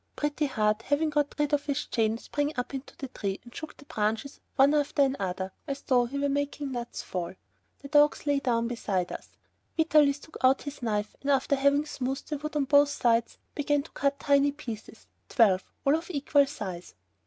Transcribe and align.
Pretty 0.15 0.47
Heart, 0.47 0.81
having 0.81 1.11
got 1.11 1.35
rid 1.37 1.53
of 1.53 1.67
his 1.67 1.85
chain, 1.85 2.17
sprang 2.17 2.57
up 2.57 2.73
into 2.73 2.95
a 3.05 3.07
tree 3.07 3.39
and 3.43 3.53
shook 3.53 3.77
the 3.77 3.85
branches 3.85 4.39
one 4.55 4.73
after 4.73 5.07
the 5.07 5.21
other, 5.21 5.51
as 5.67 5.83
though 5.83 6.05
he 6.07 6.17
were 6.17 6.27
making 6.27 6.71
nuts 6.71 7.03
fall. 7.03 7.35
The 7.83 7.87
dogs 7.87 8.25
lay 8.25 8.39
down 8.39 8.67
beside 8.67 9.11
us. 9.11 9.29
Vitalis 9.77 10.17
took 10.17 10.37
out 10.43 10.63
his 10.63 10.81
knife 10.81 11.15
and, 11.21 11.29
after 11.29 11.55
having 11.55 11.85
smoothed 11.85 12.29
the 12.31 12.39
wood 12.39 12.55
on 12.55 12.63
both 12.65 12.89
sides, 12.89 13.37
began 13.53 13.83
to 13.83 13.91
cut 13.91 14.19
tiny 14.19 14.51
pieces, 14.51 15.05
twelve 15.29 15.71
all 15.85 15.95
of 15.95 16.09
equal 16.09 16.47
size. 16.47 16.95